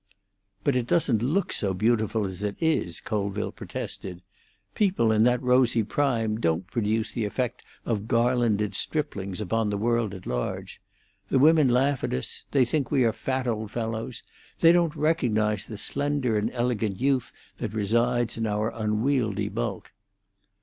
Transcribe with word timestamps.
"But 0.63 0.75
it 0.75 0.87
doesn't 0.87 1.21
look 1.21 1.53
so 1.53 1.75
beautiful 1.75 2.25
as 2.25 2.41
it 2.41 2.55
is," 2.59 2.99
Colville 2.99 3.51
protested. 3.51 4.23
"People 4.73 5.11
in 5.11 5.25
that 5.25 5.39
rosy 5.43 5.83
prime 5.83 6.39
don't 6.39 6.65
produce 6.65 7.11
the 7.11 7.23
effect 7.23 7.61
of 7.85 8.07
garlanded 8.07 8.73
striplings 8.73 9.39
upon 9.39 9.69
the 9.69 9.77
world 9.77 10.15
at 10.15 10.25
large. 10.25 10.81
The 11.27 11.37
women 11.37 11.67
laugh 11.69 12.03
at 12.03 12.15
us; 12.15 12.45
they 12.49 12.65
think 12.65 12.89
we 12.89 13.03
are 13.03 13.13
fat 13.13 13.45
old 13.45 13.69
fellows; 13.69 14.23
they 14.59 14.71
don't 14.71 14.95
recognise 14.95 15.67
the 15.67 15.77
slender 15.77 16.35
and 16.35 16.49
elegant 16.49 16.99
youth 16.99 17.31
that 17.59 17.73
resides 17.75 18.37
in 18.37 18.47
our 18.47 18.71
unwieldy 18.73 19.49
bulk." 19.49 19.91